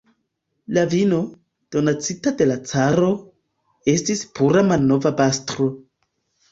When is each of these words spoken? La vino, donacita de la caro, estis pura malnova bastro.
La 0.77 0.85
vino, 0.93 1.19
donacita 1.75 2.33
de 2.41 2.49
la 2.53 2.57
caro, 2.73 3.13
estis 3.97 4.27
pura 4.41 4.67
malnova 4.75 5.15
bastro. 5.25 5.75